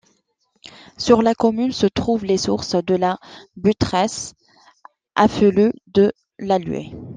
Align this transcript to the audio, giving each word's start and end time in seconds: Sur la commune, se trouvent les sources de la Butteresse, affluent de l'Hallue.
Sur 0.97 1.21
la 1.21 1.35
commune, 1.35 1.71
se 1.73 1.85
trouvent 1.85 2.25
les 2.25 2.39
sources 2.39 2.73
de 2.73 2.95
la 2.95 3.19
Butteresse, 3.55 4.33
affluent 5.13 5.73
de 5.93 6.11
l'Hallue. 6.39 6.95